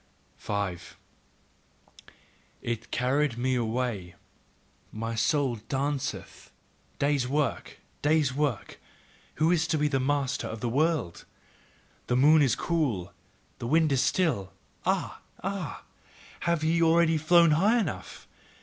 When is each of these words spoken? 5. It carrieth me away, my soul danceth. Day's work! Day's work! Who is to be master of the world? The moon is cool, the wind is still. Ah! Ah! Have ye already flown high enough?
5. 0.37 0.97
It 2.63 2.89
carrieth 2.89 3.37
me 3.37 3.53
away, 3.53 4.15
my 4.91 5.13
soul 5.13 5.57
danceth. 5.69 6.49
Day's 6.97 7.27
work! 7.27 7.77
Day's 8.01 8.33
work! 8.33 8.79
Who 9.35 9.51
is 9.51 9.67
to 9.67 9.77
be 9.77 9.87
master 9.99 10.47
of 10.47 10.59
the 10.59 10.69
world? 10.69 11.23
The 12.07 12.15
moon 12.17 12.41
is 12.41 12.55
cool, 12.55 13.13
the 13.59 13.67
wind 13.67 13.91
is 13.91 14.01
still. 14.01 14.53
Ah! 14.87 15.21
Ah! 15.43 15.83
Have 16.39 16.63
ye 16.63 16.81
already 16.81 17.19
flown 17.19 17.51
high 17.51 17.77
enough? 17.77 18.27